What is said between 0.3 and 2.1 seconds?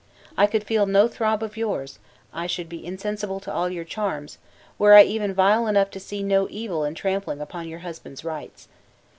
I could feel no throb of yours;